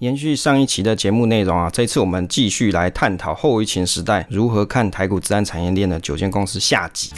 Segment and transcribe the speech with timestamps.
[0.00, 7.10] 延续上一期的节目内容啊，这次我们继续来探讨后疫情时代如何看台股自然产业链的九间公司下集。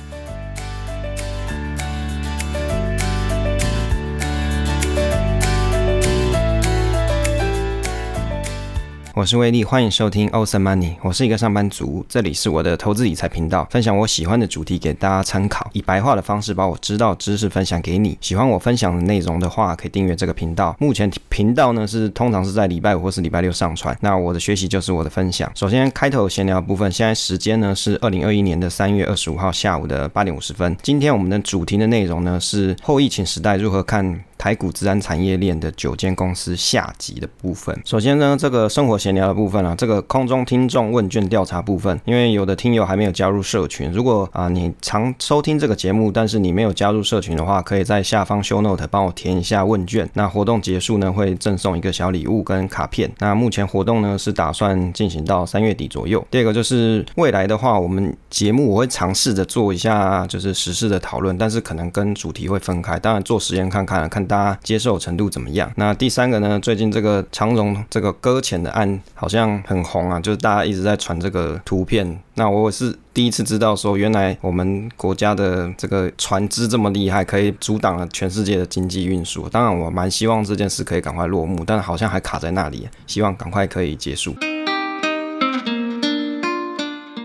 [9.20, 10.94] 我是威利，欢迎收听 Awesome Money。
[11.02, 18.16] 我是一个上班族，这里是我的投资理财频道，分享我喜欢的主题给大家参考，以白话的方式把我知道知识分享给你。
[18.22, 20.74] 喜欢我分享的内容的话，可以订阅这个频道。
[20.78, 23.94] 目前频道呢是通常是在礼拜五或是礼拜六上传。
[24.00, 25.52] 那我的学习就是我的分享。
[25.54, 30.74] 首先开头闲聊部分，现在时间呢是二零二一年的三月二十五号下午的八点五十分。
[30.82, 34.24] 今天我们的主题的内容呢是后疫情时代如何看。
[34.40, 37.78] 台股自然产业链的九间公司下集的部分。
[37.84, 50.08] 首先呢，这个生活闲聊的部分啊，这个空中听众问卷调查部分，因为有的听友还没有加入社群，如果啊你常收听这个节目，但是你没有加入社群的话，可以在下方 show note 帮我填一下问卷。
[50.14, 53.12] 那活动结束呢，会赠送一个小礼物跟卡片。
[53.18, 56.26] 那目前活动呢是打算进行到三月底左右。
[56.30, 62.98] 第二个就是未来的话，我们节目我会尝试着做一下就是时事的讨论，但是可能跟主题会分开。
[62.98, 64.29] 当然做实验看看看。
[64.30, 65.68] 大家接受程度怎么样？
[65.74, 66.60] 那第三个呢？
[66.60, 72.16] 最近这个长荣这个搁浅的案好像很红啊，就是大家一直在传这个图片。
[72.34, 79.48] 那我是第一次知道说，原来我们国家的这个船只这么厉害，可以阻挡了全世界的经济运输。
[79.48, 84.36] 当然，我蛮希望这件事可以赶快落幕，但好像还卡在那里，希望赶快可以结束。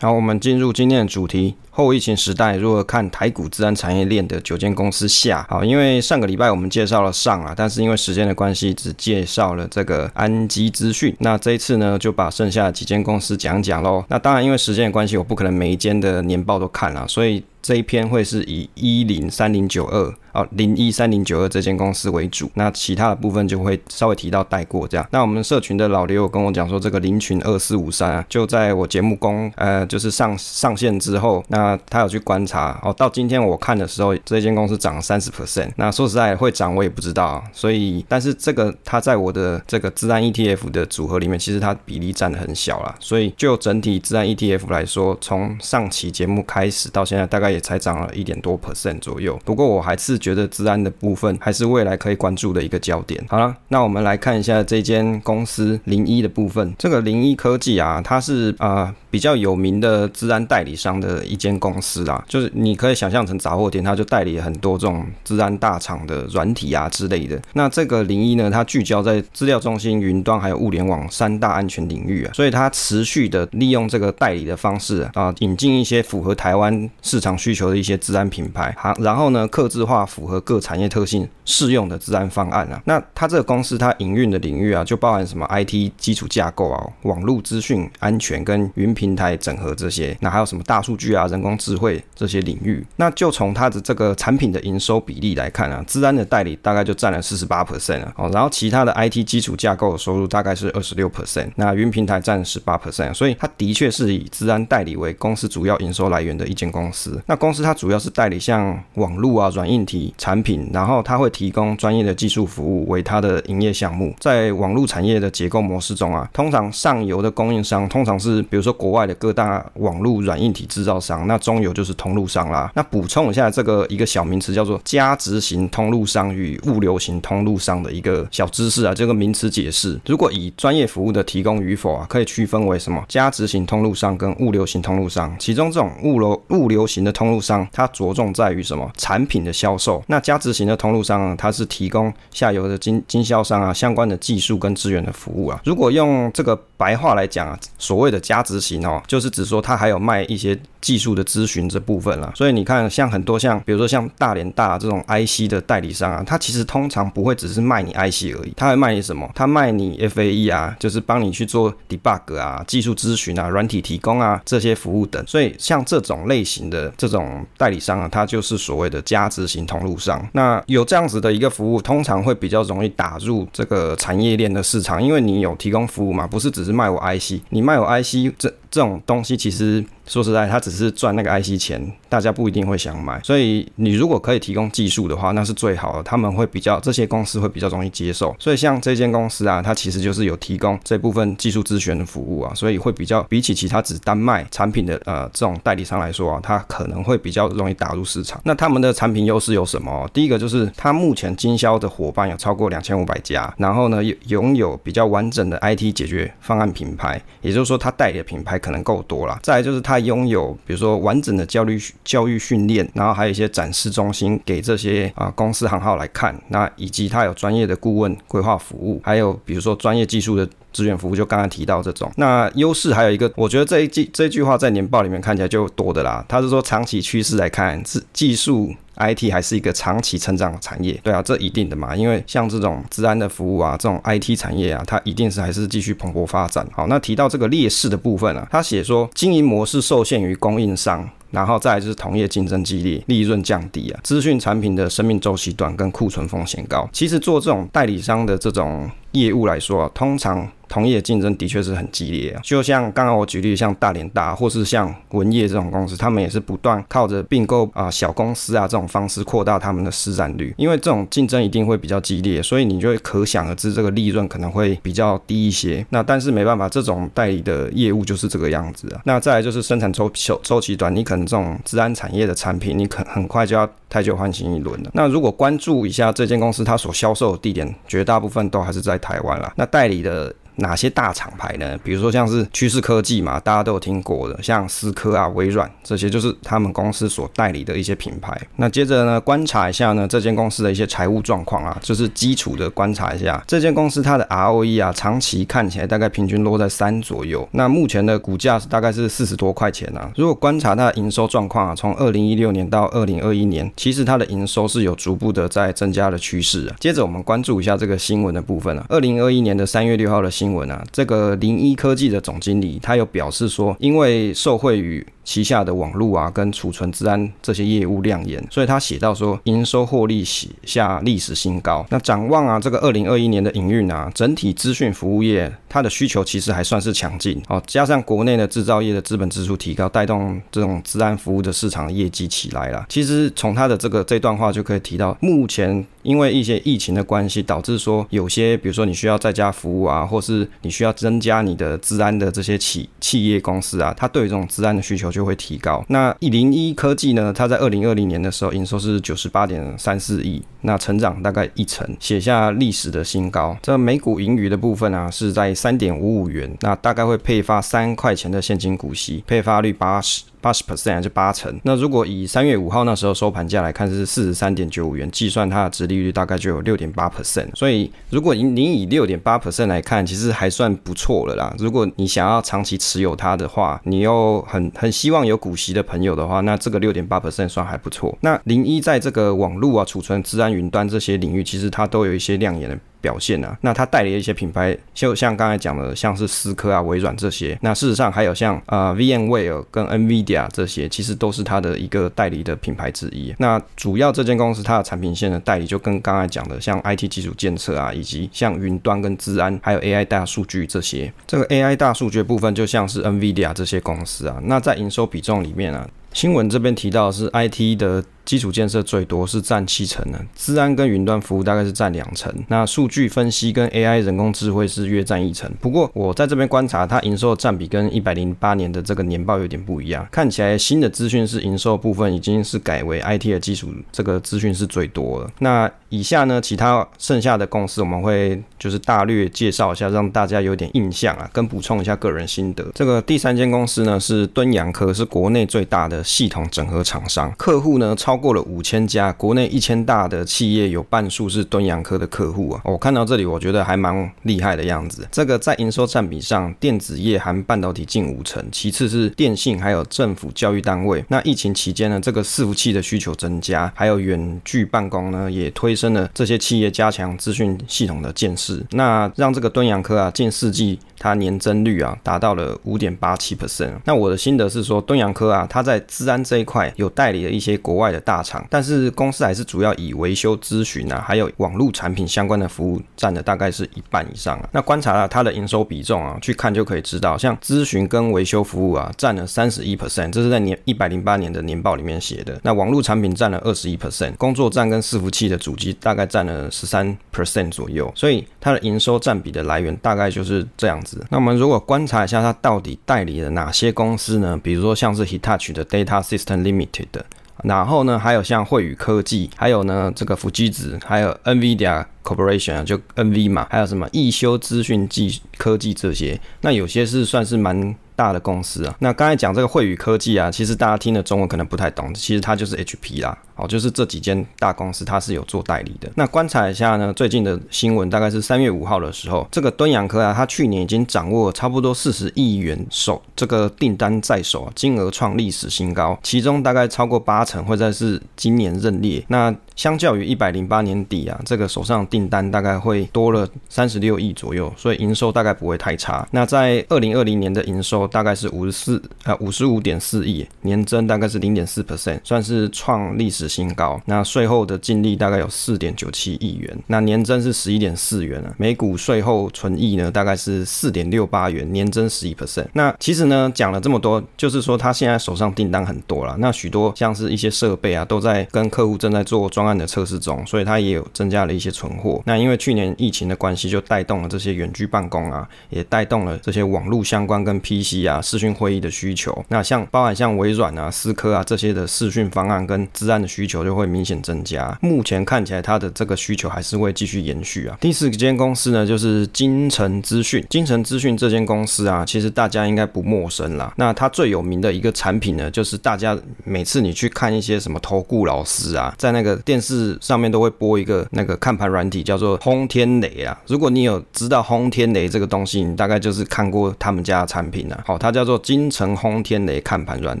[0.02, 1.54] 好，我们进入今天的主题。
[1.70, 5.46] 后疫情时代如何看台股自然产业链的九间公司下？
[5.48, 11.14] 好，因为上个礼拜我们介绍了上啊，但是因为时间的关系，只介绍了这个安基资讯。
[11.20, 14.04] 那这一次呢，就把剩下几间公司讲讲喽。
[14.08, 22.50] 那当然，因为时间的关系，我不可能每一间的年报都看了，所以这一篇会是以一零三零九二哦零一三零九二这间公司为主。
[22.54, 25.06] 那其他的部分就会稍微提到带过这样。
[25.12, 35.70] 那我们社群的老刘有跟我讲说，这个林群二四五三啊，就在我节目公呃就是上上线之后，那他有去观察哦，到今天我看的时候，这间公司涨了三十 percent。
[35.76, 37.42] 那说实在会涨，我也不知道。
[37.52, 42.94] 所以，但是这个它在我的这个自然 ETF 的组合里面，其实它比例占的很小啦。
[42.98, 49.38] 所以，就整体自然 ETF 来说，从上期节目开始到现在，大概也才涨了一点多 percent 左右。
[49.44, 53.22] 不过，我还是觉得治安的部分还是未来可以关注的一个焦点。
[53.28, 56.74] 好了，那我们来看一下这间公司零一的部分。
[56.78, 61.52] 这个零一科技啊，它是啊比较有名的治安代理商的一间。
[61.58, 67.40] 公司啦，就是你可以想象成杂货店，它就代理很多这种治安大厂的软体啊之类的。
[67.52, 82.80] 那这个零一呢，它聚焦在资料中心、云端还有物联网三大安全领域啊，所以它持续的利用这个代理的方式啊，引进一些符合台湾市场需求的一些治安品牌，好，然后呢，客制化符合各产业特性适用的治安方案啊。
[82.86, 107.20] 那它这个公司它营运的领域啊，就包含什么 IT 基础架构啊、网络资讯安全跟云平台整合这些，那还有什么大数据啊、人工智慧这些领域，那就从它的这个产品的营收比例来看啊，资安的代理大概就占了四十八 percent 啊，哦，然后其他的 IT 基础架构的收入大概是二十六 percent，那云平台占十八 percent，所以它的确是以资安代理为公司主要营收来源的一间公司。
[107.26, 114.14] 那公司它主要是代理像网络啊、软硬体产品，然后它会提供专业的技术服务为它的营业项目。
[114.20, 122.70] 在网络产业的结构模式中啊，通常上游的供应商通常是比如说国外的各大网络软硬体制造商，那中游就是通路商啦。
[122.74, 130.00] 那补充一下这个一个小名词叫做加值型通路商与物流型通路商的一个小知识啊，这个名词解释。
[130.06, 135.34] 如果以专业服务的提供与否啊，可以区分为什么加值型通路商跟物流型通路商。
[135.38, 140.02] 其中这种物流物流型的通路商，它着重在于什么产品的销售。
[140.06, 145.60] 那加值型的通路商啊，它是提供下游的经经销商啊相关的技术跟资源的服务啊。
[145.64, 159.30] 如果用这个白话来讲啊，所谓的加值型哦，就是指说它还有卖一些技术的咨询这部分了，所以你看，像很多像，比如说像大连大这种 IC 的代理商啊，他其实通常不会只是卖你 IC 而已，他还卖你什么？
[159.34, 165.24] 他卖你 FAE 啊，就是帮你去做 debug 啊、技术咨询啊、软体提供啊这些服务等。
[165.26, 170.26] 所以像这种类型的这种代理商啊，它就是所谓的加值型通路商。
[170.32, 178.52] 那有这样子的一个服务，通常会比较容易打入这个产业链的市场，因为你有提供服务嘛，不是只是卖我 IC，你卖我 IC 这。
[178.72, 183.20] 这种东西其实说实在，它只是赚那个 IC 钱，大家不一定会想买。
[183.22, 188.34] 所以你如果可以提供技术的话，那是最好的，他们会比较这些公司会比较容易接受。
[188.38, 198.40] 所以像这间公司啊，它其实就是有提供这部分技术咨询的服务啊，所以会比较比起其他只单卖产品的呃这种代理商来说啊，它可能会比较容易打入市场。
[198.44, 200.08] 那他们的产品优势有什么？
[200.12, 209.38] 第一个就是它目前经销的伙伴有超过两千五百家，然后呢拥有比较完整的 IT 解决方案品牌，也就是说它代理的品牌可能够多了。
[209.42, 220.48] 再来就是它他拥有比如说完整的教育教育训练，然后还有一些展示中心给这些啊公司行号来看，那以及他有专业的顾问规划服务，还有比如说专业技术的。
[220.72, 226.24] 资源服务就刚刚提到这种，那优势还有一个，我觉得这一句这句话在年报里面看起来就多的啦。
[226.28, 230.98] 他是说长期趋势来看，是技术 IT 还是一个长期成长的产业？
[231.02, 236.66] 对啊，这一定的嘛，因为像这种治安的服务啊，这种 IT 产业啊，它一定是还是继续蓬勃发展。
[236.72, 241.08] 好，那提到这个劣势的部分啊，他写说经营模式受限于供应商。
[241.32, 246.86] 然后再就是同业竞争激烈，利润降低啊，资讯产品的生命周期短，跟库存风险高。
[246.92, 252.40] 其实做这种代理商的这种业务来说啊，通常同业竞争的确是很激烈啊。
[252.44, 260.54] 就像刚刚我举例，像大连大或是像文业这种公司，他们也是不断靠着并购啊小公司啊这种方式扩大他们的市占率。
[260.58, 265.84] 因为这种竞争一定会比较激烈，所以你就会可想而知，这个利润可能会比较低一些。
[265.90, 269.00] 那但是没办法，这种代理的业务就是这个样子啊。
[269.04, 271.22] 那再来就是生产周周周期短，你可能。
[271.22, 274.90] 这种治安产业的产品，你可很快就要太久换新一轮了。
[274.92, 279.52] 那如果关注一下这间公司，它所销售的地点，绝大部分都还是在台湾啦。
[279.56, 280.34] 那代理的。
[280.56, 281.78] 哪些大厂牌呢？
[281.82, 288.38] 比如说像是趋势科技嘛，大家都有听过的，像思科啊、微软这些，就是他们公司所代理的一些品牌。
[288.56, 297.48] 那接着呢，观察一下呢这间公司的一些财务状况啊，就是基础的观察一下这间公司它的 ROE 啊，长期看起来大概平均落在三左右。
[297.52, 300.10] 那目前的股价大概是四十多块钱啊。
[300.16, 306.76] 如果观察它的营收状况啊，从二零一六年到二零二一年，其实它的营收是有逐步的在增加的趋势啊。
[306.78, 310.30] 接着我们关注一下这个新闻的部分啊，二零二一年的三月六号的。
[310.42, 321.84] 新闻啊，这个零一科技的总经理他有表示说，因为受惠于旗下的网络啊跟储存治安这些业务亮眼，所以他写到说，营收获利写下历史新高。
[321.90, 332.84] 那展望啊，这个二零二一年的营运啊，整体资讯服务业它的需求其实还算是强劲哦，加上国内的制造业的资本支出提高，带动这种治安服务的市场业绩起来了。
[332.88, 345.84] 其实从他的这个这段话就可以提到，目前因为一些疫情的关系，导致说有些比如说你需要在家服务啊，或是你需要增加你的治安的这些企企业公司啊，它对于这种治安的需求就会提高。
[345.88, 353.56] 那一零一科技呢，它在二零二零年的时候营收是九十八点三四亿，那成长大概一成，写下历史的新高。
[353.62, 360.24] 这每股盈余的部分啊，是在三点五五元，那大概会配发三块钱的现金股息，配发率八十。
[360.42, 361.58] 八十 percent 还是八成。
[361.62, 367.48] 那如果以三月五号那时候收盘价来看是四十三点九五元，计算它的值利率大概就有六点八 percent。
[367.54, 371.54] 所以如果你你以六点八 percent 来看，其实还算不错了啦。
[371.58, 378.18] 如果你想要长期持有它的话，你又很很希望有股息的朋友的话，那这个六点八 percent 算还不错。
[378.20, 382.78] 那零一在这个网络啊、储存、治安、云端这些领域，其实它都有一些亮眼的。
[383.02, 387.58] 表现啊，那它代理的一些品牌，就像刚才讲的，像是思科啊、微软这些。
[387.60, 393.34] 那事实上还有像啊 VMware 跟 NVIDIA 这些，其实都是它的一个代理的品牌之一。
[393.38, 401.12] 那主要这间公司它的产品线的代理，就跟刚才讲的像 IT 基础建设啊，以及像云端跟治安，还有 AI 大数据这些。
[401.26, 404.38] 这个 AI 大数据部分，就像是 NVIDIA 这些公司啊。
[404.44, 408.04] 那在营收比重里面啊，新闻这边提到是 IT 的。
[408.24, 415.50] 基础建设最多是占七成的，治安跟云端服务大概是占两成，那数据分析跟 AI 人工智慧是约占一成。
[415.60, 425.30] 不过我在这边观察，它营收占比跟一百零八年的这个年报有点不一样，看起来新的资讯是营收部分已经是改为 IT 的基础，这个资讯是最多了。
[425.40, 432.64] 那以下呢，其他剩下的公司我们会就是大略介绍一下，让大家有点印象啊，跟补充一下个人心得。
[432.72, 438.11] 这个第三间公司呢是敦洋科，是国内最大的系统整合厂商，客户呢超。
[438.12, 442.60] 超过了五千家，国内一千大的企业有半数是敦洋科的客户啊！
[442.62, 445.08] 我看到这里，我觉得还蛮厉害的样子。
[445.10, 451.02] 这个在营收占比上，电子业含半导体近五成，其次是电信，还有政府教育单位。
[451.08, 458.62] 那疫情期间呢，这个伺服器的需求增加，还有远距办公呢，也推升了这些企业加强资讯系统的建设。
[458.72, 460.78] 那让这个敦洋科啊，近四季。
[461.02, 463.72] 它年增率啊达到了五点八七 percent。
[463.84, 474.48] 那我的心得是说，敦洋科啊，它在治安这一块有代理了一些国外的大厂，但是公司还是主要以维修咨询啊，还有网络产品相关的服务占的大概是一半以上啊。
[474.52, 482.38] 那观察了它的营收比重啊，去看就可以知道，像咨询跟维修服务啊，占了三十一 percent，这是在年一百零八年的年报里面写的。
[482.44, 490.91] 那网络产品占了二十一 percent，工作站跟伺服器的主机大概占了十三 percent 左右，所以它的营收占比的来源大概就是这样子。
[491.10, 494.38] 那我们如果观察一下它到底代理了哪些公司呢？
[494.42, 497.04] 比如说像是 Hitachi 的 Data System Limited 的，
[497.44, 507.74] 然后呢还有像惠宇科技，还有呢这个福基子，还有 NVIDIA Corporation 啊，就 NV 嘛，还有什么易修资讯技科技这些，那有些是算是蛮。
[507.94, 515.88] 大的公司啊，那刚才讲这个惠宇科技啊，其实大家听的中文可能不太懂，其实它就是 HP 啦，哦，就是这几间大公司它是有做代理的。
[515.94, 529.04] 那观察一下呢，最近的新闻大概是三月五号的时候，这个敦洋科啊，它去年已经掌握差不多四十亿元手这个订单在手，金额创历史新高，其中大概超过八成会在是今年认列。
[529.08, 536.06] 那相较于一百零八年底啊，这个手上订单大概会多了三十六亿左右，所以营收大概不会太差。
[536.10, 543.80] 那在二零二零年的营收大概是五十四呃五十五点四亿，年增大概是零点四 percent，算是创历史新高。
[543.86, 548.34] 那税后的净利大概有四点九七亿元，那年增是十一点四元啊。
[548.38, 552.46] 每股税后纯益呢大概是四点六八元，年增十一 percent。
[552.54, 562.00] 那其实呢讲了这么多，就是说他现在手上订单很多了，那许多像是一些设备啊都在跟客户正在做专案的测试中，所以它也有增加了一些存货。
[562.06, 569.24] 那因为去年疫情的关系，就带动了这些远距办公啊，也带动了这些网络相关跟 PC 啊视讯会议的需求。
[569.28, 574.56] 那像包含像微软啊、思科啊这些的视讯方案跟资安的需求就会明显增加。
[574.60, 577.58] 目前看起来它的这个需求还是会继续延续啊。
[577.60, 580.24] 第四间公司呢，就是金城资讯。
[580.30, 583.52] 金城资讯这间公司啊，其实大家应该不陌生啦。
[583.56, 589.78] 那它最有名的一个产品呢，就是大家每次你去看一些什么投顾老师啊，在那个电电视。
[589.80, 593.18] 上面都会播一个那个看盘软体，叫做轰天雷啊。
[593.26, 597.62] 如果你有知道轰天雷这个东西，你大概就是看过他们家的产品了。
[597.66, 600.00] 好，它叫做金城轰天雷看盘软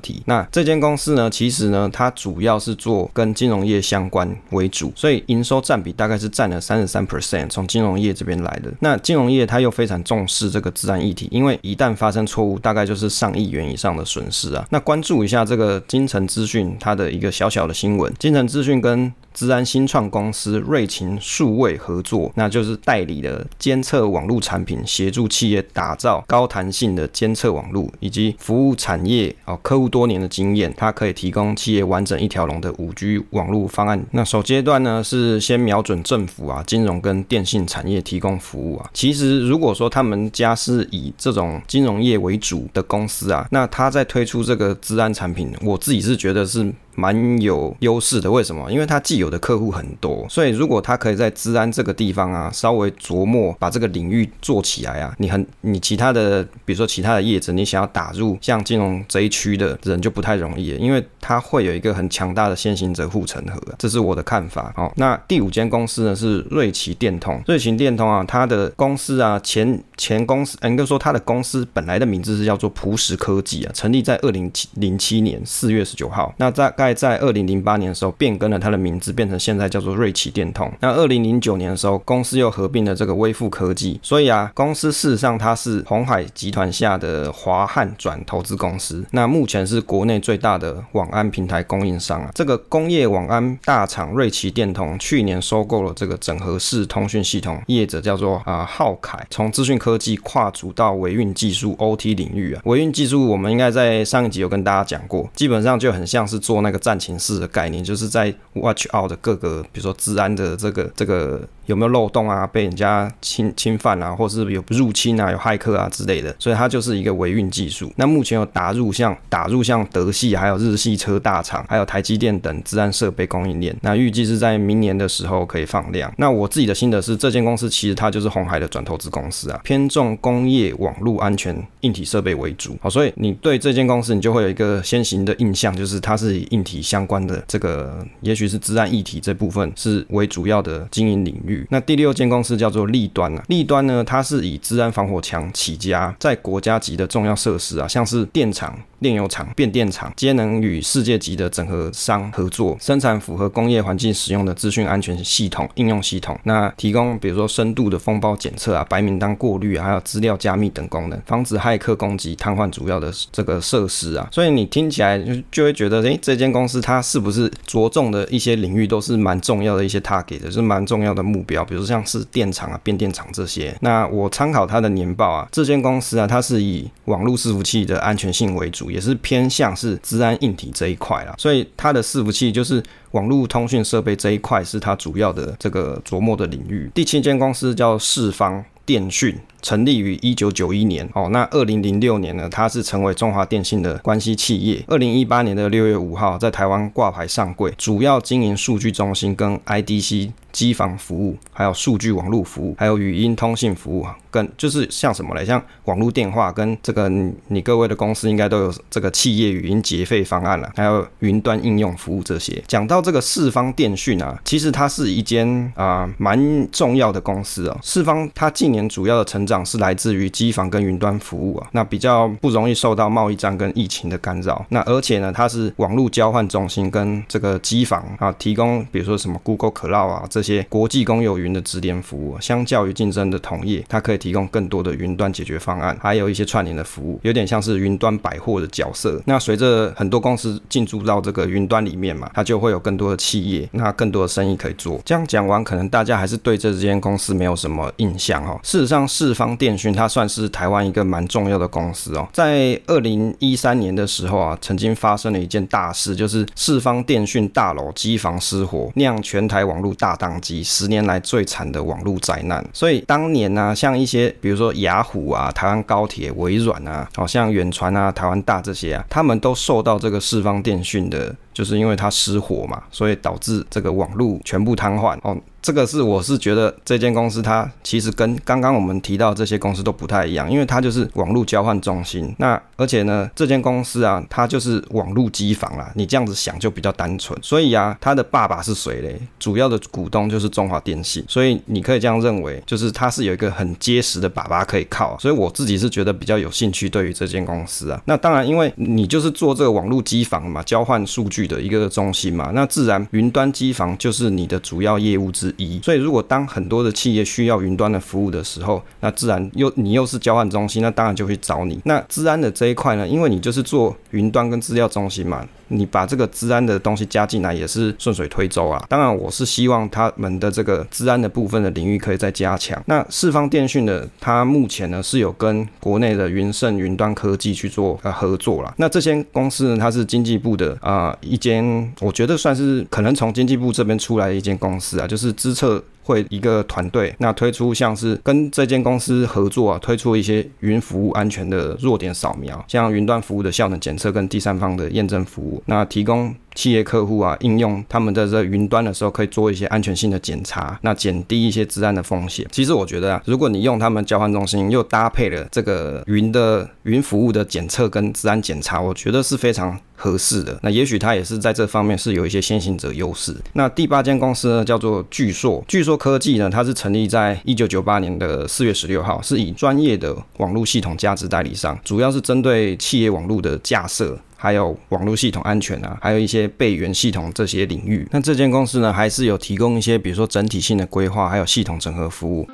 [0.00, 0.22] 体。
[0.26, 8.72] 那这间公司呢，其实呢，它主要是做跟金融业相关为主，所以营收占比大概是占了三十三 percent，从金融业这边来的。
[8.80, 14.66] 那金融业它又非常重视这个自然议题，因为一旦发生错误，大概就是上亿元以上的损失啊。
[14.70, 34.04] 那关注一下这个金城资讯它的一个小小的新闻，金城资讯跟资安新创公司瑞勤数位合作，那就是代理的监测网络产品，协助企业打造高弹性的监测网络，以及服务产业哦，客户多年的经验，它可以提供企业完整一条龙的五 G 网络方案。
[34.10, 38.90] 那首阶段呢，是先瞄准政府啊、金融跟电信产业提供服务啊。
[38.92, 46.72] 其实如果说他们家是以这种金融业为主的公司啊，那他在推出这个资安产品，我自己是觉得是。
[46.94, 48.70] 蛮有优势的，为什么？
[48.70, 64.72] 因为它既有的客户很多，所以如果它可以在治安这个地方啊，稍微琢磨把这个领域做起来啊，你很你其他的，比如说其他的业者，你想要打入像金融这一区的人就不太容易，因为它会有一个很强大的先行者护城河，这是我的看法。
[64.76, 76.94] 好，那第五间公司呢是瑞奇电通，瑞奇电通啊，它的公司啊前前公司，应该说他的公司本来的名字是叫做朴实科技啊，成立在二零七零七年四月十九号，那大概。
[77.00, 80.70] 在二零零八年的时候变更了它的名字，变成现在叫做瑞奇电通。
[80.80, 83.98] 那二零零九年的时候，公司又合并了这个微富科技。
[84.02, 89.02] 所以啊，公司事实上它是红海集团下的华汉转投资公司。
[89.12, 92.30] 那目前是国内最大的网安平台供应商啊。
[92.34, 102.62] 这个工业网安大厂瑞奇电通去年收购了这个整合式通讯系统业者叫做啊浩凯，从资讯科科技跨足到维运技术 OT 领域啊。
[102.64, 106.80] 维运技术我们应该在上一集有跟大家讲过，基本上就很像是做那个。
[106.80, 111.46] 战情室的概念，就是在 watch out 的各个，比如说治安的这个这个。
[111.66, 112.44] 有没有漏洞啊？
[112.44, 117.92] 被人家侵侵犯啊，或是有入侵啊，有骇客啊之类的，所以它就是一个维运技术。
[117.94, 123.76] 那目前有打入像打入像德系，还有日系车大厂，还有台积电等治安设备供应链。
[123.82, 126.12] 那预计是在明年的时候可以放量。
[126.16, 132.76] 那我自己的心得是，这间公司其实它就是红海的转投资公司啊，偏重工业网络安全硬体设备为主。
[132.80, 141.66] 好，所以你对这间公司，你就会有一个先行的印象，就是它是以硬体相关的这个，也许是治安议题这部分是为主要的经营领域。
[141.70, 148.78] 那第六间公司叫做立端啊，立端呢，它是以治安防火墙起家，在国家级的重要设施啊，像是电厂。
[149.00, 156.38] 炼油厂、变电厂皆能与世界级的整合商合作，生产符合工业环境使用的资讯安全系统应用系统。
[156.44, 164.28] 那提供比如说深度的风暴检测啊、白名单过滤还有资料加密等功能，防止骇客攻击瘫痪主要的这个设施啊。
[164.30, 173.76] 所以你听起来就就会觉得，诶，这间公司它是不是着重的一些领域都是蛮重要的一些 target 的，是蛮重要的目标，比如像是电厂啊、变电厂这些。
[173.80, 181.34] 那我参考它的年报啊，这间公司啊，它是以网络伺服器的安全性为主，也是偏向是治安硬体这一块啦。
[181.38, 186.90] 所以它的伺服器就是网络通讯设备这一块是它主要的这个琢磨的领域。
[186.94, 189.36] 第七间公司叫四方电讯。
[189.62, 194.82] 成立于一九九一年哦，那二零零六年呢，它是成为中华电信的关系企业。
[194.86, 205.44] 二零一八年的六月五号，在台湾挂牌上柜，主要经营数据中心跟 IDC 机房服务，还有数据网络服务，还有语音通信服务，跟就是像什么嘞？
[205.44, 207.08] 像网络电话跟这个
[207.48, 212.62] 你各位的公司应该都有这个企业语音结费方案了，还有云端应用服务这些。
[212.66, 217.78] 讲到这个四方电讯啊，其实它是一间啊蛮重要的公司哦。
[217.82, 224.64] 四方它近年主要的成长是来自于机房跟云端服务啊，那比较不容易受到贸易战跟疫情的干扰。
[224.68, 232.38] 那而且呢，它是网络交换中心跟这个机房啊，提供比如说什么 Google Cloud 啊这些国际公有云的直连服务。
[232.40, 239.20] 相较于竞争的同业，它可以提供更多的云端解决方案，还有一些串联的服务，有点像是云端百货的角色。
[239.26, 245.00] 那随着很多公司进驻到这个云端里面嘛，它就会有更多的企业，那更多的生意可以做。
[245.04, 248.60] 这样讲完，可能大家还是对这间公司没有什么印象哦。
[248.62, 252.28] 事实上，四方电讯它算是台湾一个蛮重要的公司哦。
[252.30, 262.62] 在二零一三年的时候啊，曾经发生了一件大事，就是四方电讯大楼机房失火，酿全台网络大宕机，十年来最惨的网络灾难。
[262.74, 275.36] 所以当年呢，像一些比如说雅虎啊、台湾高铁、微软啊，好像远传啊、台湾大这些啊，他们都受到这个四方电讯的，就是因为它失火嘛，所以导致这个网络全部瘫痪哦。
[275.62, 282.34] 这个是我是觉得这间公司它其实跟刚刚我们提到这些公司都不太一样，因为它就是网络交换中心。
[282.38, 285.92] 那而且呢，这间公司啊，它就是网络机房啦。
[285.94, 287.38] 你这样子想就比较单纯。
[287.42, 289.20] 所以啊，它的爸爸是谁嘞？
[289.38, 291.22] 主要的股东就是中华电信。
[291.28, 295.18] 所以你可以这样认为，就是它是有一个很结实的爸爸可以靠。
[295.18, 298.00] 所以我自己是觉得比较有兴趣对于这间公司啊。
[298.06, 305.52] 那当然，因为你就是做这个网络机房嘛，交换数据的一个中心嘛，那自然云端机房就是你的主要业务之。
[305.56, 311.80] 一，所以如果当很多的企业需要云端的服务的时候，那自然又你又是交换中心，那当然就会找你。
[311.84, 315.44] 那治安的这一块呢，因为你就是做云端跟资料中心嘛。
[315.70, 318.84] 你把这个治安的东西加进来也是顺水推舟啊。
[318.88, 322.80] 当然，我是希望他们的这个治安的部分的领域可以再加强。
[322.86, 328.74] 那四方电讯的，它目前呢是有跟国内的云盛云端科技去做呃合作了。
[328.76, 335.82] 那这些公司呢，它是经济部的啊一间，我觉得算是可能从经济部这边出来的一间公司啊，就是资策。
[336.10, 346.34] 会一个团队，那推出像是跟这间公司合作啊，推出一些云服务安全的弱点扫描，像云端服务的效能检测跟第三方的验证服务，那提供。
[346.60, 352.46] 企业客户啊，应用他们的这云端的时候，可以做一些安全性的检查，那减低一些治安的风险。
[352.52, 360.58] 其实我觉得啊，如果你用他们交换中心，又搭配了这个云的云服务的检测跟治安检查，我觉得是非常合适的。
[360.62, 363.34] 那也许它也是在这方面是有一些先行者优势。
[363.54, 374.18] 那第八间公司呢，叫做巨硕，巨硕科技呢，它是成立在一九九八年的四月十六号，是以专业的网络系统价值代理商，主要是针对企业网络的架设。
[374.42, 378.08] 还有网络系统安全啊，还有一些备援系统这些领域。
[378.10, 382.48] 那这间公司呢，还是有提供一些，比如说整体性的规划，还有系统整合服务。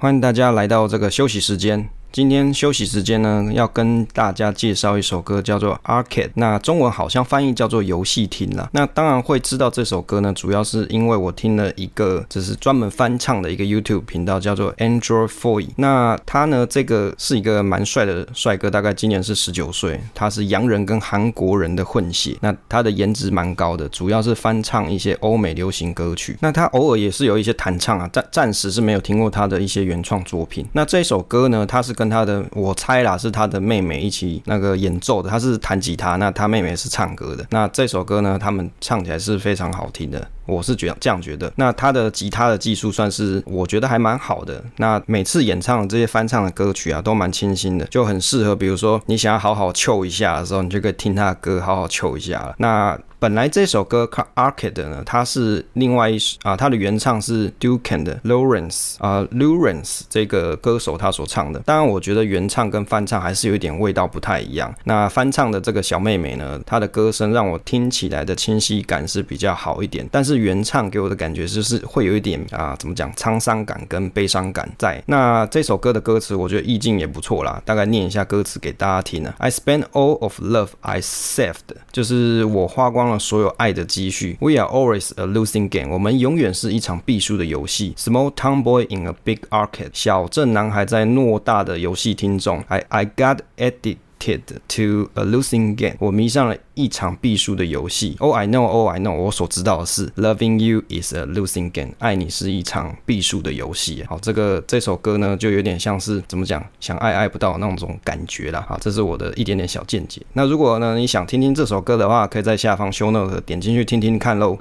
[0.00, 1.88] 欢迎大家来到这个休息时间。
[2.12, 6.28] 今天休息时间呢，要跟大家介绍一首歌，叫做 Arcade。
[6.34, 8.68] 那中文好像翻译叫做游戏厅啦。
[8.72, 15.68] 那当然会知道这首歌呢，主要是因为我听了一个，就是专门翻唱的一个 YouTube 频道，叫做 Android Foy。
[15.76, 22.36] 那他呢，这个是一个蛮帅的帅哥，大概今年是十九岁，他是洋人跟韩国人的混血。
[22.42, 26.36] 那他的颜值蛮高的，主要是翻唱一些欧美流行歌曲。
[26.42, 30.66] 那他偶尔也是有一些弹唱啊，暂暂时是没有听过他的一些原创作品。
[30.74, 31.90] 那这首歌呢，他是。
[32.01, 35.30] 跟跟他的，我猜啦，是他的妹妹一起那个演奏的。
[35.30, 37.46] 他是弹吉他，那他妹妹是唱歌的。
[37.50, 40.26] 那这首歌呢，他们唱起来是非常好听的。
[40.46, 41.52] 我是觉这样觉得。
[41.54, 44.60] 那他的吉他的技术算是我觉得还蛮好的。
[44.78, 48.56] 那每次演唱这些翻唱的歌曲啊，都蛮清新的，就很适合。
[48.56, 52.56] 比如说你想要好好 Q 一下的时候，你就可以听他的歌，好好 Q 一下了。
[52.58, 54.04] 那本来这首歌
[54.34, 61.60] 《Arcade》呢，它是另外一首啊，它的原唱是 Duke and Lawrence 啊，Lawrence 这个歌手他所唱的。
[61.60, 64.74] 当然，我觉得原唱跟翻唱还是有一点味道不太一样。
[64.82, 75.00] 那翻唱的这个小妹妹呢，她的歌声让我听起来的清晰感是比较好一点，但是原唱给我的感觉就是会有一点啊，怎么讲，沧桑感跟悲伤感在。
[75.06, 79.32] 那这首歌的歌词，我觉得意境也不错啦，大概念一下歌词给大家听呢。
[79.38, 81.58] I spend all of love I saved，
[81.92, 84.36] 就是我花光了所有爱的积蓄。
[84.40, 87.94] We are always a losing game，我们永远是一场必输的游戏。
[87.96, 92.64] Small town boy in a big arcade，小镇男孩在偌大的游戏厅中。
[92.68, 93.96] I I got addicted。
[94.22, 98.14] To a losing game，我迷上了一场必输的游戏。
[98.20, 104.04] Oh I know, oh I know，我所知道的是，Loving you is a losing game，爱你是一场必输的游戏。
[104.08, 108.64] 好，这个这首歌呢，就有点像是怎么讲，想爱爱不到那种感觉啦。
[108.68, 110.22] 好，这是我的一点点小见解。
[110.34, 114.56] 那如果呢，你想听听这首歌的话，可以在下方 show note 点进去听听看喽。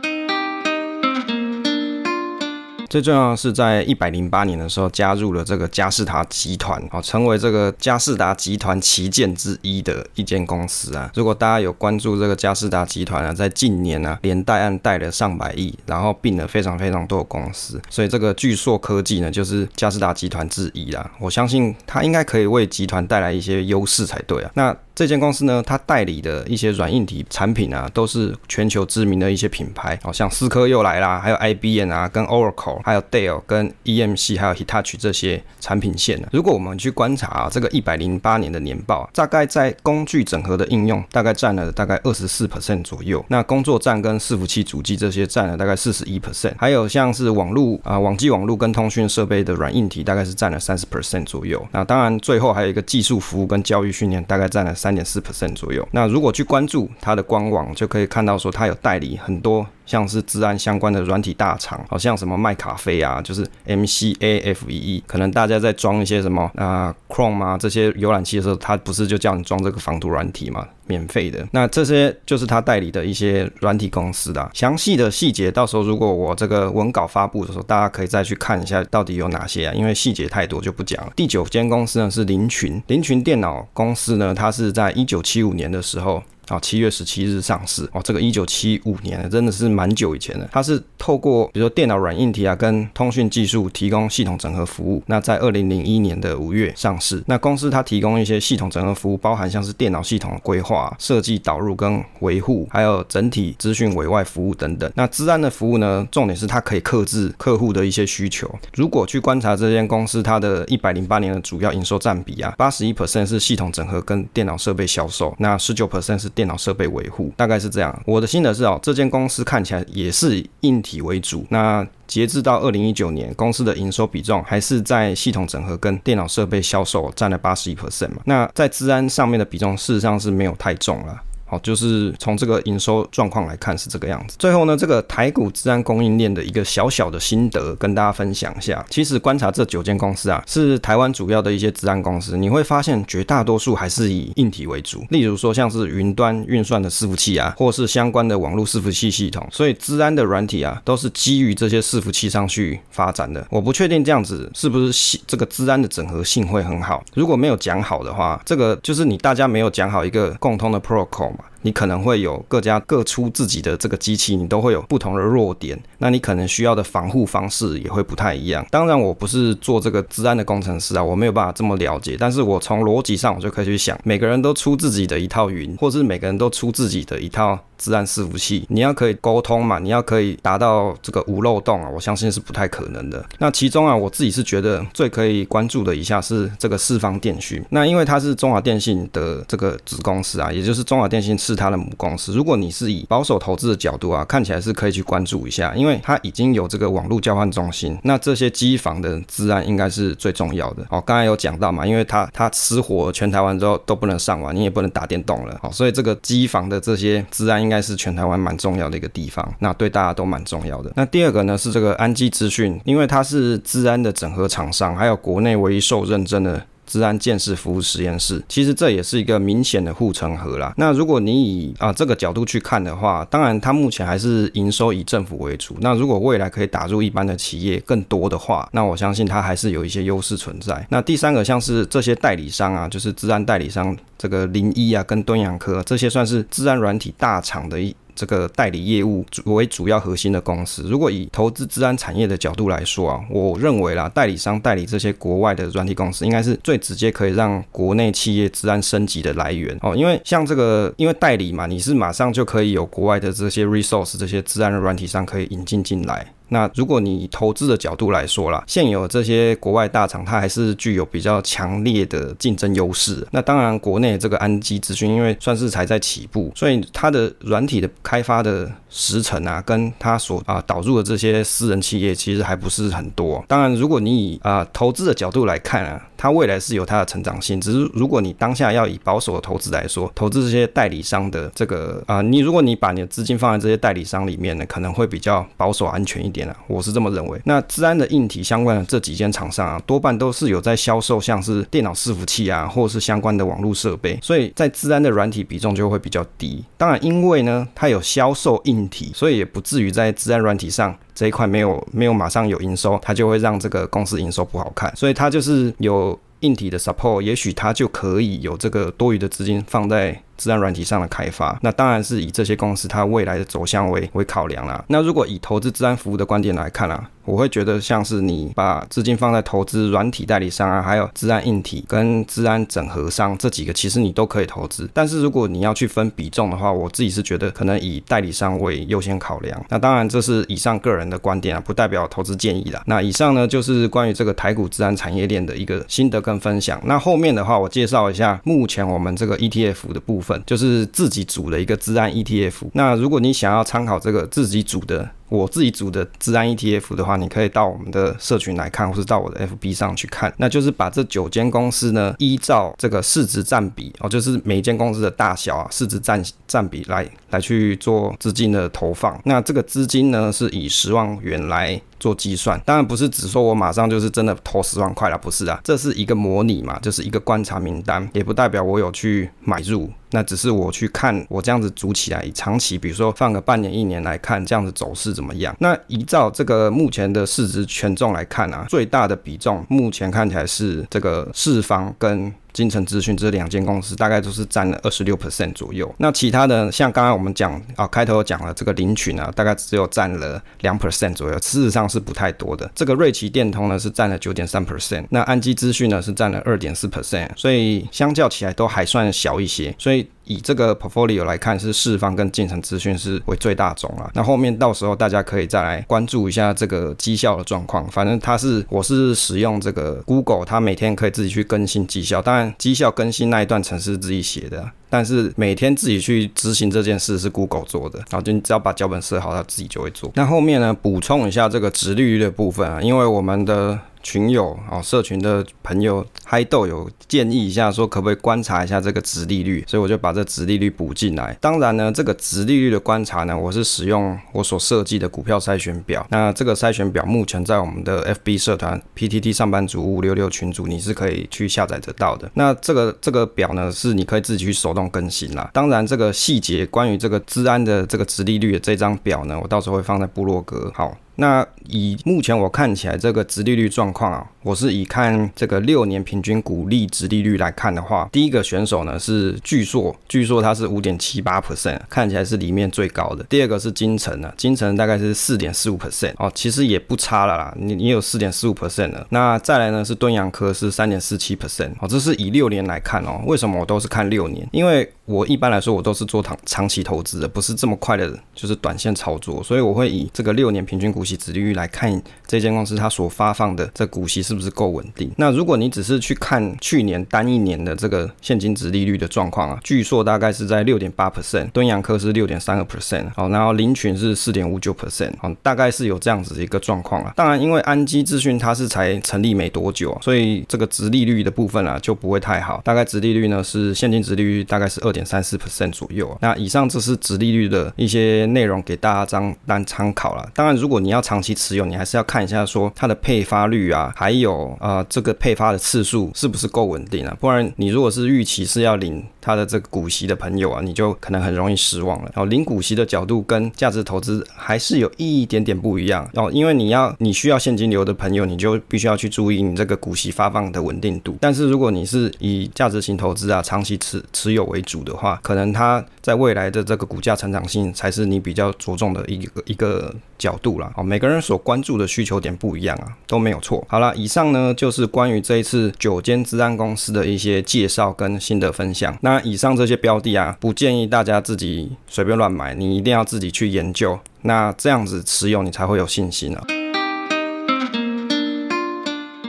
[2.91, 11.09] 最重要的是，在一百零八年的时候加入了这个嘉士达集团，好，成为这个嘉士达集团旗舰之一的一间公司啊。
[11.15, 21.09] 如果大家有关注这个嘉士达集团啊，在近年呢，连带案贷了上百亿，然后并了非常非常多的公司，所以这个巨硕科技呢，就是嘉士达集团之一啦。
[21.17, 24.51] 我相信它应该可以为集团带来一些优势才对啊。
[24.55, 36.27] 那这间公司呢，它代理的一些软硬体产品啊，都是全球知名的一些品牌，好像思科又来啦，还有 IBM 啊，跟 Oracle，还有 Dell，跟 EMC，还有 Hitachi 这些产品线呢。
[36.31, 43.23] 如果我们去观察啊，这个一百零八年的年报，大概在工具整合的应用，大概占了大概二十四 percent 左右。
[43.29, 51.65] 那工作站跟伺服器主机这些占了大概四十一 percent，还有像是网络啊，网际网络跟通讯设备的软硬体，大概是占了三十 percent 左右。
[51.71, 54.75] 那当然最后还有一个技术服务跟教育训练，大概占了。
[54.81, 55.87] 三点四 percent 左右。
[55.91, 65.03] 那如果去关注它的官网，就可以看到说它有代理很多像是治安相关的软体大厂，好像什么麦卡菲啊，就是 M C A F E E。
[65.07, 70.67] 可能大家在装一些什么啊 Chrome 啊这些浏览器的时候，它不是就叫你装这个防毒软体吗？
[70.87, 71.47] 免费的。
[71.51, 81.13] 那这些就是他代理的一些软体公司的详细的细节，到时候如果我这个文稿发布的时候，大家可以再去看一下到底有哪些啊，因为细节太多就不讲了。
[81.15, 86.21] 第九间公司呢是林群，林群电脑公司呢，它是在一九七五年的时候。
[86.51, 90.47] 啊，七月十七日上市哦，这个一九七五年真的是蛮久以前的。
[90.51, 95.01] 它是透过比如说电脑软硬体啊，跟通讯技术提供系统整合服务。
[95.07, 97.23] 那在二零零一年的五月上市。
[97.27, 104.91] 那公司它提供一些系统整合服务，包含像是电脑系统规划、设计、导入跟维护，还有整体资讯委外服务等等。
[104.95, 108.53] 那治安的服务呢，重点是它可以克制客户的一些需求。
[108.73, 116.29] 如果去观察这间公司它的一百零八年的主要营收占比啊，八十一 percent 是系统整合跟电脑设备销售，那十九 percent 是。
[116.41, 118.01] 电脑设备维护大概是这样。
[118.03, 121.45] 我的心得是哦，这间公司看起来也是硬体为主。
[121.49, 128.23] 那截至到二零一九年，公司的营收比重还是在系统整合跟电脑设备销售占了八十一 percent 嘛。
[128.25, 131.21] 那在治安上面的比重事实上是没有太重了。
[131.51, 134.37] 好，就是从这个营收状况来看是这个样子。
[134.39, 138.85] 最后呢，这个台股治安供应链的一个小小的心得跟大家分享一下。
[138.89, 145.05] 其实观察这九间公司啊，是台湾主要的一些治安公司，你会发现绝大多数还是以硬体为主。
[145.09, 149.45] 例如说像是云端运算的伺服器啊，或是相关的网络伺服器系统。
[149.51, 153.45] 所以治安的软体啊，都是基于这些伺服器上去发展的。
[153.49, 157.03] 我不确定这样子是不是这个治安的整合性会很好。
[157.13, 161.50] 如果没有讲好的话，这个就是你大家没有讲好一个共通的 protocol 嘛。
[161.61, 168.65] 你可能会有各家各出自己的这个机器，你都会有不同的弱点，那你可能需要的防护方式也会不太一样。
[168.69, 172.15] 当然，我不是做这个治安的工程师啊，我没有办法这么了解。
[172.19, 177.59] 但是我从逻辑上，我就可以去想，每个人都出自己的一套云，或者是每个人都出自己的一套。
[177.81, 179.79] 自然伺服器，你要可以沟通嘛？
[179.79, 181.89] 你要可以达到这个无漏洞啊？
[181.89, 183.25] 我相信是不太可能的。
[183.39, 187.59] 那其中啊，我自己是觉得最可以关注的一下是这个四方电讯。
[187.71, 192.33] 那因为它是中华电信的这个子公司啊，也就是中华电信是它的母公司。
[192.33, 197.97] 如果你是以保守投资的角度啊，看起来是可以去关注一下，因为它已经有这个网络交换中心。
[198.03, 200.85] 那这些机房的治安应该是最重要的。
[200.89, 205.59] 哦，刚才有讲到嘛，因为它它失火，全台湾之后都不能上网，你也不能打电动了。
[205.61, 210.91] 好，所以这个机房的这些治安应该是全台湾蛮重要的一个地方，那对大家都蛮重要的。
[210.95, 216.65] 那第二个呢是这个安基资讯，因为它是治安的整合厂商，还有国内唯一受认证的。
[216.91, 220.73] 治安建设服务实验室，其实这也是一个明显的护城河啦。
[220.75, 225.77] 那如果你以啊这个角度去看的话，当然它目前还是营收以政府为主。
[225.79, 230.85] 那如果未来可以打入一般的企业更多的话，那我相信它还是有一些优势存在。
[230.89, 240.83] 那第三个像是这些代理商啊，就是治安代理商，这个零一啊跟敦洋科这些算是治安软体大厂的一这个代理业务为主要核心的公司。
[240.83, 249.95] 如果以投资治安产业的角度来说啊，我认为啦，代理商代理这些国外的软体公司，应该是最直接可以让国内企业治安升级的来源哦。
[249.95, 256.33] 因为像这个，因为代理嘛，你是马上就可以有国外的这些 resource，这些治安的软体商可以引进进来。
[256.53, 263.25] 那如果你投资的角度来说啦，现有这些国外大厂，它还是具有比较强烈的竞争优势。
[263.31, 273.41] 那当然，国内这个安基资讯，因为算是才在起步，所以它的软体的开发的时程啊，跟它所啊导入的这些私人企业，其实还不是很多。
[273.47, 277.61] 当然，如果你以啊投资的角度来看啊，它未来是有它的成长性。
[277.61, 286.40] 只是如果你当下要以保守的投资来说，投资这些代理商的这个啊，你如果你把你的资金放在这些代理商里面呢，可能会比较保守安全一点。
[286.67, 287.39] 我是这么认为。
[287.45, 296.63] 那治安的硬体相关的这几间厂商啊，多半都是有在销售像是电脑伺服器啊，或是相关的网络设备，所以在治安的软体比重就会比较低。
[296.77, 304.93] 当然，因为呢它有销售硬体，所以也不至于在治安软体上这一块没有没有马上有营收，它就会让这个公司营收不好看。
[304.95, 310.21] 所以它就是有硬体的 support，也许它就可以有这个多余的资金放在。
[310.41, 314.83] 自然软体上的开发，那当然是以这些公司它未来的走向为为考量啦。
[314.87, 324.89] 那如果以投资自然服务的观点来看啊，我会觉得像是你把资金放在投资软体代理商啊，还有治安硬体跟治安整合商这几个，其实你都可以投资。
[324.93, 329.63] 但是如果你要去分比重的话，我自己是觉得可能以代理商为优先考量。
[329.69, 332.81] 那当然这是以上个人的观点啊，不代表投资建议啦。
[332.85, 336.81] 那以上呢就是关于这个台股治安产业链的一个心得跟分享。
[336.85, 340.31] 那后面的话我介绍一下目前我们这个 ETF 的部分。
[340.45, 342.69] 就是自己组的一个治安 ETF。
[342.73, 350.31] 那如果你想要参考这个自己组的，我自己组的治安 ETF 的话，你可以到我们的社群来看，或是到我的 FB 上去看。
[350.35, 359.17] 那就是把这九间公司呢，依照这个市值占比哦，就是每间公司的大小啊，市值占占比来来去做资金的投放。
[359.23, 362.59] 那这个资金呢，是以十万元来做计算。
[362.65, 369.89] 当然不是只说我马上就是真的投十万块了，不是啊，这是一个模拟嘛，就是一个观察名单，也不代表我有去买入。
[370.13, 375.13] 那只是我去看我这样子组起来，长期比如说放个半年一年来看，这样子走势。
[375.13, 375.55] 怎么样？
[375.59, 382.33] 那依照这个目前的市值权重来看啊，最大的比重目前看起来是这个四方跟。
[382.53, 392.69] 金城资讯这两间公司大概都是占了二十六 percent 左右，那其他的像刚刚我们讲啊，开头讲了这个林群啊，大概只有占了两 percent 左右，事实上是不太多的。
[392.75, 399.73] 这个瑞奇电通呢是占了九点三 percent，那安基资讯呢是占了二点四 percent，所以相较起来都还算小一些。
[399.77, 404.09] 所以以这个 portfolio 来看，是四方跟进程资讯是为最大种了。
[404.13, 407.85] 那后面到时候大家可以再来关注一下这个绩效的状况。
[407.89, 412.53] 反正它是我是使用这个 Google，它每天可以自己去更新绩效，当然。
[412.57, 420.11] 绩效更新那一段程式自己写的，但是每天自己去执行这件事是 Google 做的，然后就你只要把脚本设好，它自己就会做。
[420.15, 423.79] 那后面呢，补充一下这个直率的部分啊，因为我们的。
[424.03, 431.37] 群友哦，社群的朋友嗨豆有建议一下，说可不可以观察一下这个值利率，所以我就把这值利率补进来。
[431.39, 436.05] 当然呢，这个值利率的观察呢，我是使用我所设计的股票筛选表。
[436.09, 442.29] 那这个筛选表目前在我们的 FB 社团 PTT 上班族五五六六群组，你是可以去下载得到的。
[442.33, 445.49] 那这个这个表呢，是你可以自己去手动更新啦。
[445.53, 450.71] 当然，这个细节关于这个治安的这个值利率的这张表呢，我到时候会放在部落格。
[450.73, 450.97] 好。
[451.15, 463.23] 那以目前我看起来这个直利率状况啊，我是以看这个六年平均股利直利率来看的话，第一个选手呢是巨硕，巨硕它是五点七八 percent，看起来是里面最高的。
[463.25, 469.05] 第二个是金城啊，金城大概是四点四五 percent，哦，其实也不差了啦，你你有四点四五 percent 了。
[469.09, 473.21] 那再来呢是敦阳科是三点四七 percent，哦，这是以六年来看哦。
[473.25, 474.47] 为什么我都是看六年？
[474.51, 485.11] 因为我一般来说我都是做长长期投资的，不是这么快的，就是短线操作，所以我会以这个六年平均股股息值利率来看这间公司它所发放的这股息是不是够稳定。
[485.17, 497.11] 那如果你只是去看去年单一年的这个现金值利率的状况啊，巨硕大概是在六点八 percent，敦阳科是六点三个 percent，好，然后林群是四点五九 percent，好，大概是有这样子的一个状况啊。
[497.15, 502.61] 当然，因为安基资讯它是才成立没多久，所以这个值利率的部分啊就不会太好。
[502.63, 505.01] 大概值利率呢是现金值利率大概是二点。
[505.03, 506.15] 三四 percent 左右。
[506.21, 510.29] 那以上这是值利率的一些内容，给大家当当参考了。
[510.33, 517.15] 当然，如果你你要长期持有，你还是要看一下说它的配发率啊，还有啊这个配发的次数是不是够稳定啊？
[517.17, 522.11] 不然你如果是预期是要领他的这个股息的朋友啊，你就可能很容易失望了。
[522.13, 526.09] 然后零股息的角度跟价值投资还是有一点点不一样。
[526.15, 531.15] 哦，因为你要你需要现金流的朋友，你就必须要去注意你这个股息发放的稳定度。
[531.21, 540.71] 但是如果你是以价值型投资啊，长期持持有为主的话，可能它在未来的这个股价成长性才是你比较着重的一个一个角度啦。
[540.75, 543.63] 哦，每个人所关注的需求点不一样啊，都没有错。
[543.67, 548.97] 好了，以上呢就是关于这一次九间资安公司的一些介绍跟心得分享。
[549.01, 553.99] 那那以上这些标的啊，不建议大家自己随便乱买，你一定要自己去研究。
[554.21, 556.41] 那这样子持有，你才会有信心啊。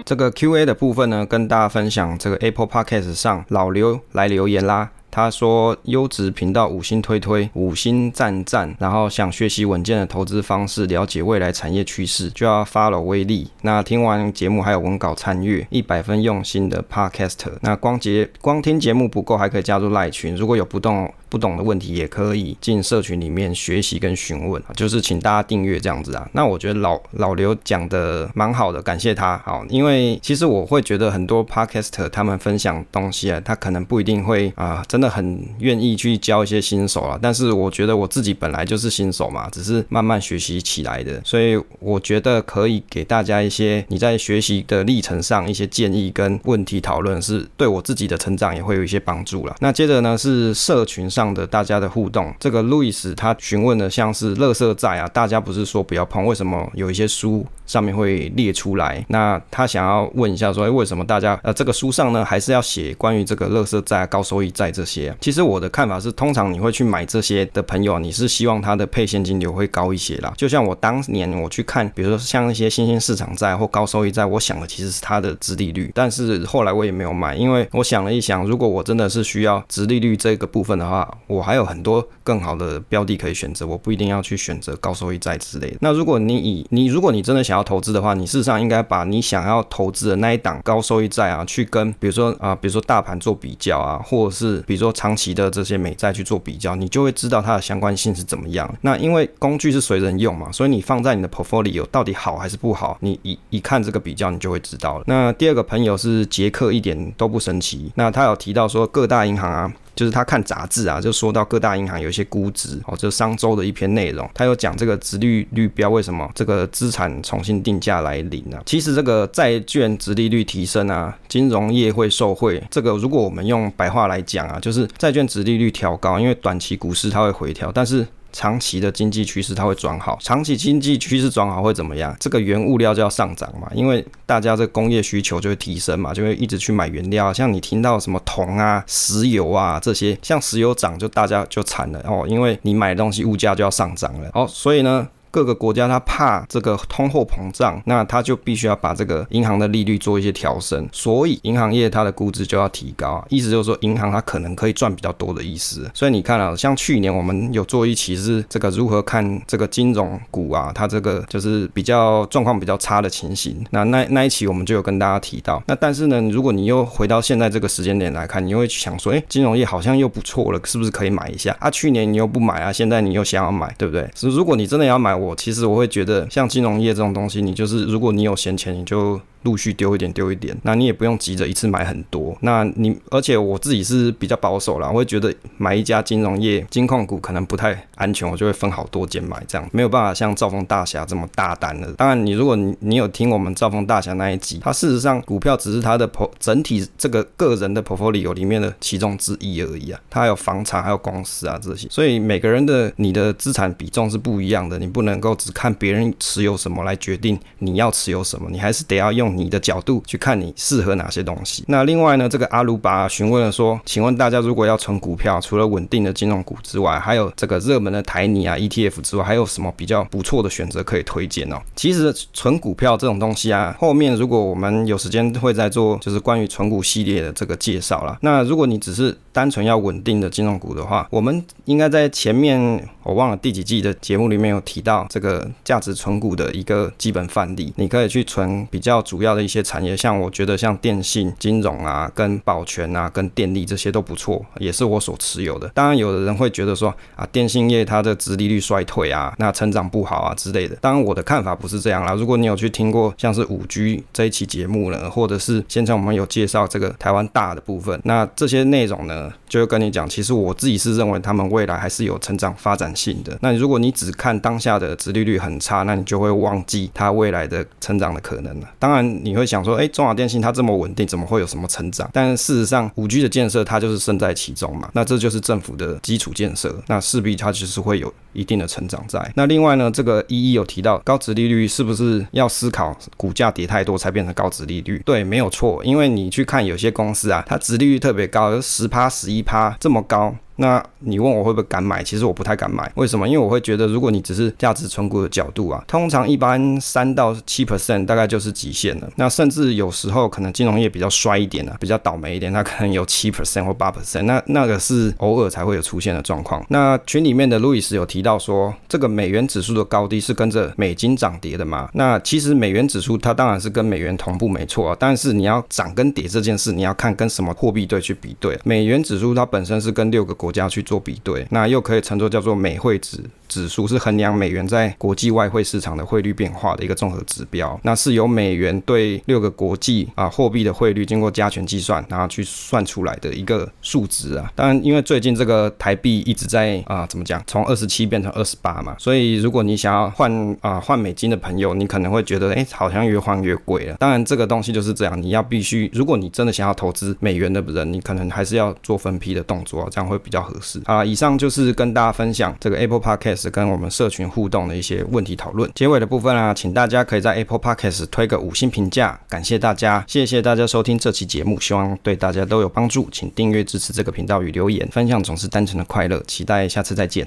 [0.04, 4.90] 这个 Q&A 的部分呢，跟大家分享这个 Apple Podcast 上老刘来留言啦。
[5.12, 8.74] 他说：“优质频道五星推推，五星赞赞。
[8.78, 13.50] 然后想学习稳健的投资方式，了解未来产业趋势，就要 follow 威力。
[13.60, 17.52] 那听完节目还有文稿参阅，一百分用心的 Podcaster。
[17.60, 20.34] 那光节光听节目不够，还可以加入赖群。
[20.34, 24.62] 如果有不懂不懂的问题，也可以进社群里面学习跟询问。
[24.76, 26.28] 就是请大家订阅这样子啊。
[26.32, 29.38] 那我觉得老老刘讲的蛮好的，感谢他。
[29.44, 49.56] 好，因为其实我会觉得很多 Podcaster 他们分享东西啊，他可能不一定会啊，真。”的很愿意去教一些新手啊，但是我觉得我自己本来就是新手嘛，只是慢慢学习起来的，所以我觉得可以给大家一些你在学习的历程上一些建议跟问题讨论，是对我自己的成长也会有一些帮助了。
[49.58, 57.46] 那接着呢是社群上的大家的互动，这个路易斯他询问的像是乐色债啊，大家不是说不要碰，为什么有一些书？
[57.72, 65.16] 上面会列出来，那他想要问一下说，哎，为什么大家呃这个书上呢，还是要写关于这个乐色债、高收益债这些？
[65.22, 70.30] 其实我的看法是，通常你会去买这些的朋友，你是希望他的配现金流会高一些啦。
[70.36, 85.78] 就像我当年我去看，比如说像一些新兴市场债或高收益债，我想的其实是它的殖利率，但是后来我也没有买，因为我想了一想，如果我真的是需要殖利率这个部分的话，我还有很多更好的标的可以选择，我不一定要去选择高收益债之类的。
[85.80, 98.72] 那如果你以你如果你真的想要投资的话，你事实上应该把你想要投资的那一档高收益债啊，去跟比如说啊，比如说大盘做比较啊，或者是比如说长期的这些美债去做比较，你就会知道它的相关性是怎么样。
[98.80, 105.04] 那因为工具是随人用嘛，所以你放在你的 portfolio 到底好还是不好，你一一看这个比较，你就会知道了。
[105.06, 107.90] 那第二个朋友是杰克，一点都不神奇。
[107.94, 109.72] 那他有提到说各大银行啊。
[109.94, 118.58] 就是他看杂志啊，就说到各大银行有一些估值哦，就上周的一篇内容，他有讲这个殖利率标为什么这个资产重新定价来临呢？
[118.64, 122.62] 其实这个债券殖利率提升啊，金融业会受惠。
[122.70, 128.06] 这个如果我们用白话来讲啊，就是债券殖利率调高，因为短期股市它会回调，但是。
[128.32, 132.16] 长期的经济趋势它会转好，长期经济趋势转好会怎么样？
[132.18, 137.32] 这个原物料就要上涨嘛，因为大家这工业需求就会提升嘛，就会一直去买原料。
[137.32, 144.30] 像你听到什么铜啊、石油啊这些，像石油涨就大家就惨了哦，因为你买东西物价就要上涨了。
[144.34, 145.06] 哦，所以呢。
[145.32, 155.90] 各个国家它怕这个通货膨胀，那它就必须要把这个银行的利率做一些调升，所以银行业它的估值就要提高，意思就是说银行它可能可以赚比较多的意思。
[155.94, 163.64] 所以你看啊，像去年我们有做一期是这个如何看这个金融股啊，它这个就是比较状况比较差的情形。
[163.70, 165.62] 那那那一期我们就有跟大家提到。
[165.66, 171.56] 那但是呢，如果你又回到现在这个时间点来看，你又会想说，哎，金融业好像又不错了，是不是可以买一下？
[171.58, 174.06] 啊，去年你又不买啊，现在你又想要买，对不对？
[174.14, 175.21] 是如果你真的要买。
[175.22, 179.20] 我其实我会觉得，像金融业这种东西，你就是如果你有闲钱，你就。
[179.42, 182.32] 陆续丢一点，丢一点，那你也不用急着一次买很多。
[182.42, 191.92] 那你，而且我自己是比较保守啦，我会觉得买一家金融业金控股可能不太安全，我就会分好多间买，这样没有办法像兆丰大侠这么大胆的。
[191.94, 209.36] 当然，你如果你你有听我们兆丰大侠那一集，它事实上股票只是它的 po, 整体这个个人的 portfolio 里面的其中之一而已啊，它还有房产，还有公司啊这些，所以每个人的你的资产比重是不一样的，你不能能够只看别人持有什么来决定你要持有什么，你还是得要用。
[209.36, 211.64] 你的角度去看你适合哪些东西。
[211.66, 221.56] 那另外呢，这个阿鲁巴询问了说，请问大家如果要存股票，除了稳定的金融股之外，还有这个热门的台泥啊 ETF 之外，还有什么比较不错的选择可以推荐哦？
[221.74, 228.18] 其实存股票这种东西啊，后面如果我们有时间会再做，就是关于存股系列的这个介绍了。
[228.22, 237.72] 那如果你只是单纯要稳定的金融股的话，我们应该在前面我忘了第几季的节目里面有提到到这个价值存股的一个基本范例。
[237.76, 245.68] 你可以去存比较主要的一些产业，像我觉得像电信、金融啊、跟保全啊、跟电力这些都不错，也是我所持有的。
[245.74, 250.76] 当然，有的人会觉得说啊，电信业它的殖利率衰退啊，那成长不好啊之类的。
[250.76, 252.14] 当然，我的看法不是这样啦。
[252.14, 263.36] 如果你有去听过像是五 G 这一期节目呢，或者是现在我们有介绍这个台湾大的部分，那这些内容呢，就会跟你讲，其实我自己是认为他们未来还是有成长发展性的。
[263.42, 268.66] 那如果你只看当下的殖利率很差，那你就会忘记它未来的成长的可能了。
[268.78, 272.08] 当然，你会想说，哎，中华电信它这么稳定，怎么会有什么成长？
[272.14, 274.88] 但事实上，五 G 的建设它就是身在其中嘛。
[274.94, 279.30] 那这就是政府的基础建设，那势必它就是会有一定的成长在。
[279.34, 285.02] 那另外呢，这个一一有提到高值利率是不是要思考股价跌太多才变成高值利率？
[285.04, 290.34] 对，没有错，因为你去看有些公司啊，它值利率特别高，十趴、十一趴这么高。
[290.62, 292.04] 那你问我会不会敢买？
[292.04, 293.26] 其实我不太敢买，为什么？
[293.26, 299.10] 因为我会觉得，如果你只是价值存股的角度啊，通常一般三到七 percent 大概就是极限了。
[299.16, 306.64] 那甚至有时候可能金融业比较衰一点啊，比较倒霉一点，它可能有七 percent 或八 percent，那那个是偶尔才会有出现的状况。
[306.68, 311.88] 那群里面的路易斯有提到说，这个美元指数的高低是跟着美金涨跌的嘛？
[311.94, 318.56] 那其实美元指数它当然是跟美元同步没错啊，但是你要涨跟跌这件事，你要看跟什么货币对去比对。
[318.62, 327.78] 美元指数它本身是跟六个国家去做比对，那又可以称作叫做美汇指指数，是衡量美元在国际外汇市场的汇率变化的一个综合指标。
[327.82, 334.50] 那是由美元对六个国际啊货币的汇率经过加权计算，然后去算出来的一个数值啊。
[334.54, 343.96] 当然，因为最近这个台币一直在啊怎么讲，从二十七变成二十八嘛，所以如果你想要换啊换美金的朋友，你可能会觉得哎好像越换越贵了。
[343.98, 350.80] 当然，这个东西就是这样，你要必须，如果你真的想要投资美元的人，你可能还是要做分批的动作，这样会比较合适。
[350.86, 355.70] 啊，以上就是跟大家分享这个 Apple Podcast 跟我们社群互动的一些问题讨论。
[355.74, 363.08] 结尾的部分啊，请大家可以在 Apple Podcast 推个五星评价，感谢大家，谢谢大家收听这期节目，希望对大家都有帮助。
[363.12, 366.22] 请订阅支持这个频道与留言分享，总是单纯的快乐。
[366.26, 367.26] 期待下次再见。